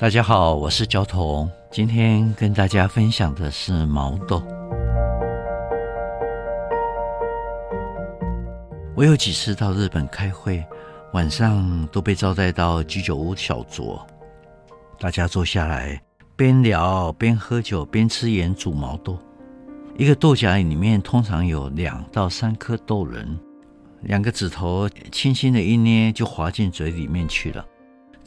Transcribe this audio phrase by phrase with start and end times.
[0.00, 1.50] 大家好，我是焦桐。
[1.72, 4.40] 今天跟大家分享的是毛豆。
[8.94, 10.64] 我有几次到日本开会，
[11.14, 14.00] 晚上都被招待到居酒屋小酌，
[15.00, 16.00] 大家坐下来
[16.36, 19.18] 边聊边喝酒边吃盐煮毛豆。
[19.96, 23.36] 一个豆荚里面通常有两到三颗豆仁，
[24.02, 27.66] 两个指头轻轻的一捏就滑进嘴里面去了。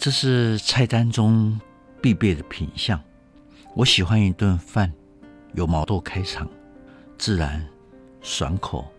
[0.02, 1.62] 这是菜单中
[2.02, 3.00] 必备的品相。
[3.76, 4.92] 我喜欢一顿饭
[5.54, 6.50] 有毛豆开场，
[7.20, 7.64] 自然、
[8.20, 8.92] 爽口，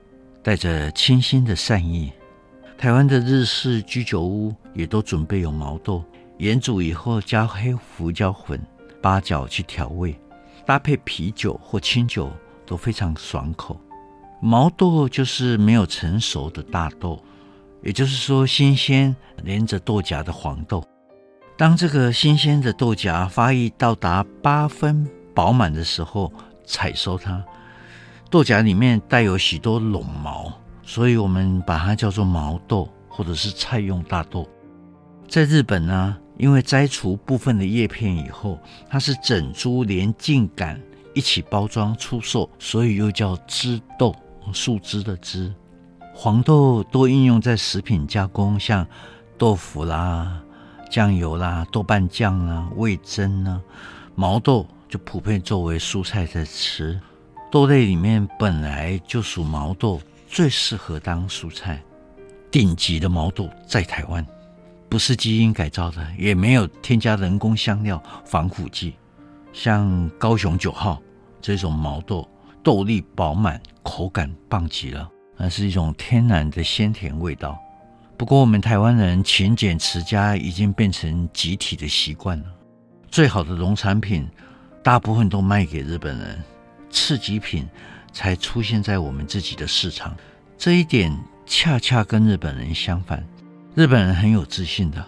[0.44, 2.12] 带着清新的善意。
[2.78, 6.04] 台湾的日式居酒屋也都准备有毛豆，
[6.38, 8.64] 盐煮以后加黑胡椒粉、
[9.00, 10.16] 八角去调味，
[10.64, 12.30] 搭配啤酒或清酒
[12.64, 13.76] 都非常爽口。
[14.40, 17.20] 毛豆就是没有成熟的大豆，
[17.82, 20.80] 也就是说新鲜连着豆荚的黄豆。
[21.56, 26.32] 当这个新鲜的豆荚发育到达八分饱满的时候，
[26.66, 27.44] 采收它。
[28.30, 34.48] 豆荚里面带有许多绒毛，所以我们把它叫做毛豆，或者是菜用大豆。
[35.28, 40.80] 在日本呢，因为摘除部分的叶片以后，它是整株连茎杆
[41.14, 44.14] 一起包装出售，所以又叫枝豆，
[44.52, 45.54] 树枝的枝。
[46.14, 48.86] 黄豆多应用在食品加工，像
[49.38, 50.42] 豆腐啦。
[50.92, 53.58] 酱油啦、豆瓣酱啦、味噌啦，
[54.14, 57.00] 毛豆就普遍作为蔬菜在吃。
[57.50, 59.98] 豆类里面本来就属毛豆
[60.28, 61.82] 最适合当蔬菜。
[62.50, 64.22] 顶级的毛豆在台湾，
[64.90, 68.92] 不是基因改造的，也没有添加人工香料、防腐剂。
[69.54, 71.00] 像高雄九号
[71.40, 72.28] 这种毛豆，
[72.62, 75.08] 豆粒饱满，口感棒极了，
[75.38, 77.58] 那是一种天然的鲜甜味道。
[78.16, 82.44] 不过，我们台湾人勤俭持家已经变成集体的习惯了。
[83.10, 84.28] 最好的农产品，
[84.82, 86.40] 大部分都卖给日本人，
[86.88, 87.66] 次级品
[88.12, 90.16] 才出现在我们自己的市场。
[90.56, 91.12] 这一点
[91.46, 93.26] 恰恰跟日本人相反。
[93.74, 95.04] 日本人很有自信的，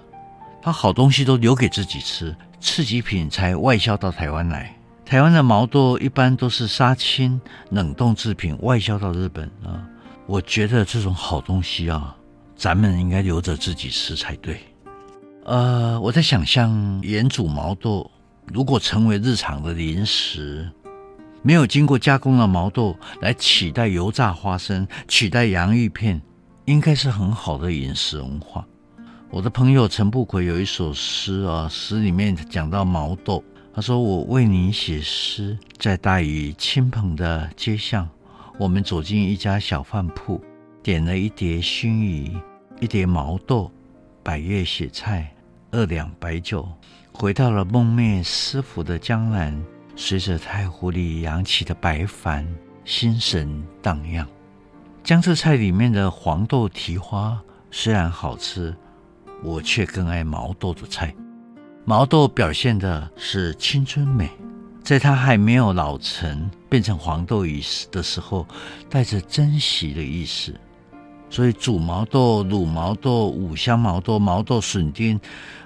[0.61, 4.75] 他好东西都留给自己吃，次级品才外销到台湾来。
[5.05, 7.41] 台湾的毛豆一般都是杀青
[7.71, 9.87] 冷冻制品外销到日本啊。
[10.27, 12.17] 我觉得这种好东西啊。
[12.65, 14.59] 咱们应该留着自己吃才对。
[15.45, 18.11] 呃，我在想象盐煮毛豆，
[18.47, 20.67] 如果成为日常的零食，
[21.43, 26.23] 没有经过加工的毛豆来取代油炸花生、取代洋芋片，
[26.65, 28.67] 应该是很好的饮食文化。
[29.29, 38.09] 我的朋友陈不奎有一首诗啊，诗里面讲到毛豆，他说：“我为你写诗，在大雨倾盆的街巷，
[38.59, 40.43] 我们走进一家小饭铺。”
[40.83, 42.31] 点了一碟熏鱼，
[42.85, 43.73] 一碟毛豆，
[44.23, 45.35] 百叶雪菜，
[45.71, 46.69] 二两白酒，
[47.15, 49.59] 回到了梦寐思服的江南，
[49.97, 52.47] 随着太湖里扬起的白帆，
[52.85, 54.29] 心神荡漾。
[55.03, 57.41] 江浙菜里面的黄豆蹄花
[57.71, 58.77] 虽然好吃，
[59.43, 61.15] 我却更爱毛豆的菜。
[61.87, 64.29] 毛豆表现的是青春美，
[64.83, 68.47] 在它还没有老成变成黄豆时的时候，
[68.91, 70.55] 带着珍惜的意思。
[71.35, 75.21] 所以煮毛豆、卤毛豆、五香毛豆、毛豆笋丁、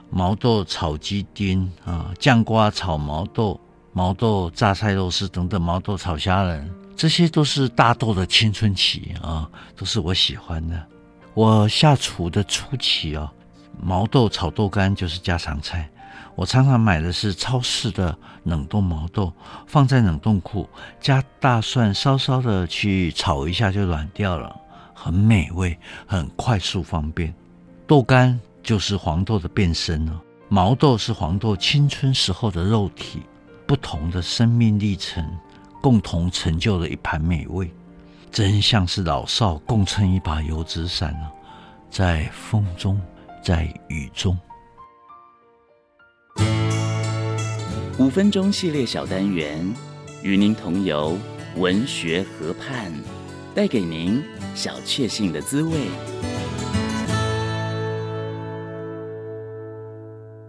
[0.09, 3.61] 毛豆炒鸡丁啊，酱瓜炒毛豆、
[3.93, 9.47] 毛豆榨菜肉丝等等，毛豆炒虾仁，这些都是大豆的青春期啊，
[9.77, 10.83] 都是我喜欢的。
[11.35, 13.31] 我下厨的初期啊，
[13.79, 15.87] 毛豆炒豆干就是家常菜。
[16.35, 19.31] 我常常买的是超市的冷冻毛豆，
[19.67, 20.67] 放在冷冻库，
[20.99, 24.57] 加大蒜，稍稍的去炒一下就软掉了。
[25.01, 27.33] 很美味，很快速方便。
[27.87, 33.23] 豆干就是黄豆的变身了，毛豆是黄豆青春时候的肉体，
[33.65, 35.25] 不同的生命历程，
[35.81, 37.73] 共同成就了一盘美味，
[38.33, 41.31] 真像是老少共撑一把油纸伞啊，
[41.89, 43.01] 在风中，
[43.41, 44.37] 在雨中。
[47.99, 49.65] 五分钟系列小单元，
[50.23, 51.17] 与您同游
[51.57, 52.93] 文学河畔。
[53.59, 54.23] 带给您
[54.55, 56.28] 小确幸的滋味。